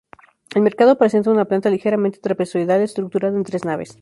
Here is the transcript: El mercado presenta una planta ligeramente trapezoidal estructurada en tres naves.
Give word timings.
El 0.55 0.63
mercado 0.63 0.97
presenta 0.97 1.29
una 1.29 1.45
planta 1.45 1.69
ligeramente 1.69 2.17
trapezoidal 2.17 2.81
estructurada 2.81 3.37
en 3.37 3.43
tres 3.43 3.65
naves. 3.65 3.99